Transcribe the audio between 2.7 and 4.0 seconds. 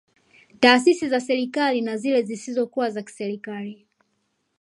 za kiserikali